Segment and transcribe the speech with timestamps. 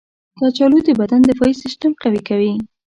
[0.39, 2.53] کچالو د بدن دفاعي سیستم قوي کوي.